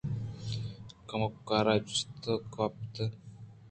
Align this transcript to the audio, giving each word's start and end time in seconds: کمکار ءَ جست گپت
کمکار 1.09 1.65
ءَ 1.73 1.85
جست 1.87 2.23
گپت 2.53 2.95